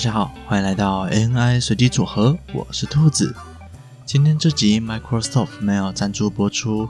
[0.00, 3.36] 大家好，欢迎来到 ANI 随机组合，我是兔子。
[4.06, 6.88] 今天这集 Microsoft 没有赞助播出。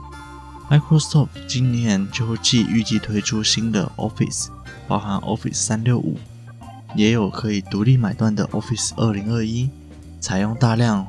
[0.69, 4.47] Microsoft 今年秋季预计推出新的 Office，
[4.87, 6.17] 包含 Office 三六五，
[6.95, 9.69] 也有可以独立买断的 Office 二零二一，
[10.21, 11.05] 采用大量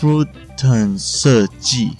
[0.00, 1.90] Flutter 设计，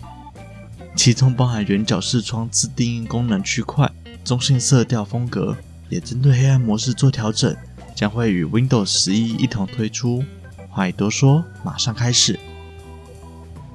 [0.97, 3.93] 其中包含圆角视窗、自定义功能区块、
[4.25, 5.55] 中性色调风格，
[5.91, 7.55] 也针对黑暗模式做调整。
[7.97, 10.23] 将会与 Windows 十一一同推出。
[10.69, 12.39] 话已多说，马上开始。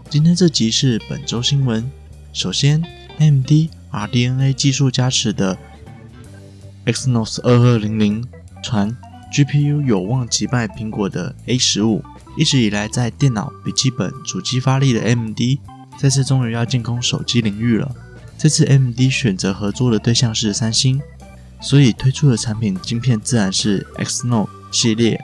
[0.09, 1.91] 今天这集是本周新闻。
[2.31, 2.83] 首先
[3.19, 5.57] ，MDR DNA 技术加持的
[6.85, 8.25] Exynos 二二零零
[8.61, 8.95] 传
[9.33, 12.03] GPU 有望击败苹果的 A 十五。
[12.37, 15.57] 一直以来在电脑、笔记本、主机发力的 MD，
[15.99, 17.93] 这次终于要进攻手机领域了。
[18.37, 21.01] 这次 MD 选择合作的对象是三星。
[21.61, 25.23] 所以推出的产品晶片自然是 Exynos 系列，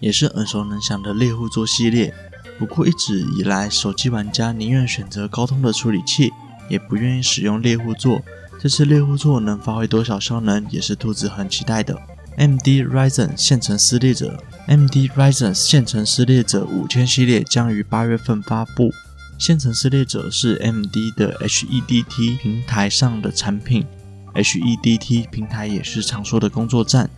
[0.00, 2.14] 也是耳熟能详的猎户座系列。
[2.58, 6.32] 不过一直以来，手机玩家宁愿选择高通的处理器，
[6.68, 8.22] 也不愿意使用猎户座。
[8.60, 11.96] 这次猎户座能发挥多少效能，也是兔子很期待的。
[12.36, 18.92] M D Ryzen 线程撕裂者，M D Ryzen 线程撕裂者五千系列将于八月份发布。
[19.38, 23.86] 线程撕裂者是 M D 的 HEDT 平台上的产品。
[24.34, 27.10] HEDT 平台也是常说的工作站，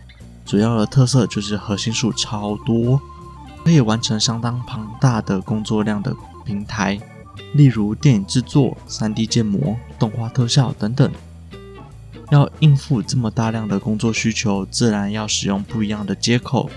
[0.45, 2.99] 主要的特色就是核心数超多，
[3.63, 6.99] 可以完成相当庞大的工作量的平台，
[7.53, 11.11] 例如电影制作、3D 建模、动画特效等等。
[12.31, 16.69] 要应付这么大量的工作需求，自然要使用不一样的接口，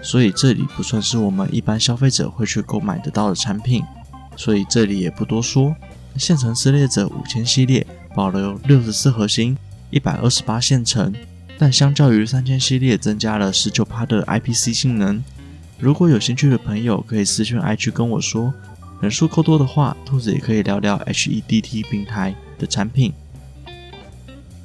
[0.00, 3.82] 所以这里不算是我们一般消费者会去购买得到的产品，
[4.36, 5.74] 所以这里也不多说。
[6.16, 9.58] 线程撕裂者五千系列保留六十四核心。
[9.90, 11.14] 一百二十八线程，
[11.58, 15.22] 但相较于三千系列增加了十九帕的 IPC 性能。
[15.78, 18.52] 如果有兴趣的朋友，可以私讯 IG 跟我说。
[19.00, 23.14] 人数够多的话，兔子也可以聊聊 HEDT 平台的产品。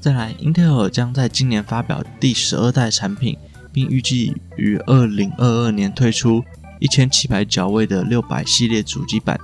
[0.02, 3.38] 再来，Intel 将在今年发表第十二代产品，
[3.72, 6.44] 并预计于二零二二年推出
[6.80, 9.40] 一千七百角位的六百系列主机板，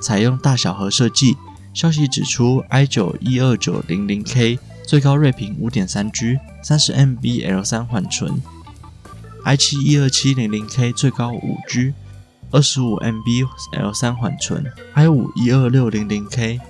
[0.00, 1.36] 采用大小核设计。
[1.74, 4.58] 消息指出，i 九一二九零零 K。
[4.86, 8.40] 最高睿频五点三 G，三十 MB L 三缓存
[9.44, 11.92] ；i 七一二七零零 K 最高五 G，
[12.52, 14.64] 二十五 MB L 三缓存
[14.94, 16.60] ；i 五一二六零零 K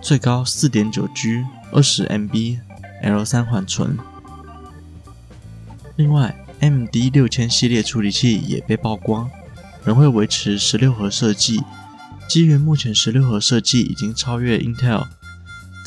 [0.00, 2.60] 最高四点九 G，二十 MB
[3.02, 3.98] L 三缓存。
[5.96, 9.28] 另外，M D 六千系列处理器也被曝光，
[9.84, 11.64] 仍会维持十六核设计。
[12.28, 15.08] 基于目前十六核设计已经超越 Intel。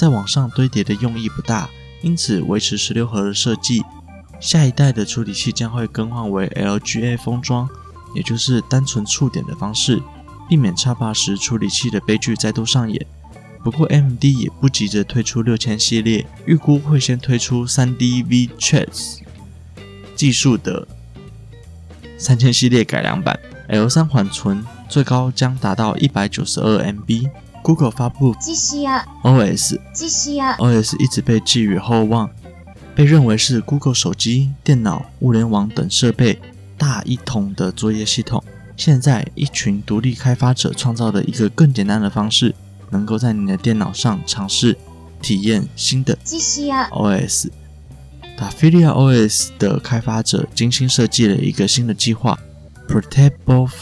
[0.02, 1.70] 在往上堆叠的用意不大，
[2.02, 3.84] 因此维持十六核的设计。
[4.40, 7.70] 下一代的处理器将会更换为 LGA 封装，
[8.16, 10.02] 也就是单纯触点的方式，
[10.50, 13.06] 避免插拔时处理器的悲剧再度上演。
[13.64, 19.20] 不过 AMD 也不急着推出六千系列，预估会先推出 3D V-Trans
[20.16, 20.88] 技术的
[22.18, 27.30] 三千系列改良版，L 三缓存最高将达到一百九十二 MB。
[27.64, 28.34] Google 发布
[29.24, 32.30] OS，OS 一直被寄予厚望，
[32.96, 36.42] 被认为是 Google 手机、电脑、物联网等设备
[36.78, 38.44] 大一统的作业系统。
[38.78, 42.56] 现在，一群独立开发者创造的一个更简单的方式，
[42.90, 44.76] 能够在你的电脑上尝试
[45.22, 47.50] 体验新的 OS。
[48.40, 52.40] Tafilia OS 的开发者精心设计了一个新的计划
[52.88, 53.82] ，Protect Both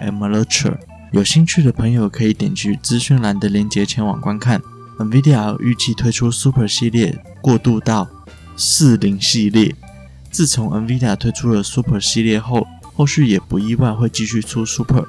[0.00, 0.76] Emulator。
[1.12, 4.60] 有兴趣的朋友可以点击资讯栏的链接前往观看。
[4.98, 8.08] NVIDIA 预计推出 Super 系列，过渡到
[8.56, 9.74] 四零系列。
[10.30, 15.06] 自从 NVIDIA 推出了 Super 系列后，后续也不意外会继续出 Super。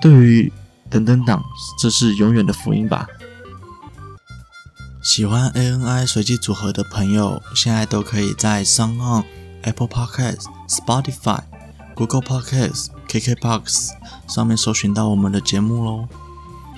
[0.00, 0.52] 对于
[0.88, 1.42] 等等党，
[1.78, 3.06] 这是永远的福音吧。
[5.02, 9.24] 喜欢 ANI 随机组合的朋友，现在都可以在 SoundOn、
[9.62, 11.40] Apple Podcasts、Spotify、
[11.94, 13.90] Google Podcasts、KKBox
[14.26, 16.08] 上面搜寻到我们的节目喽。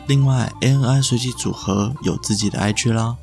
[0.07, 3.17] 另外，ANI 随机组合有自己的 IG 啦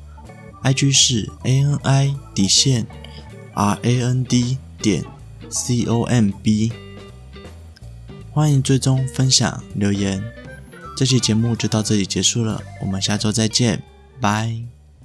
[0.64, 2.86] ，IG 是 ANI 底线
[3.54, 5.04] RAND 点
[5.48, 6.72] COMB，
[8.32, 10.22] 欢迎追踪、分享、留言。
[10.96, 13.82] 这期节目就到这里结束了，我们下周再见，
[14.20, 14.73] 拜。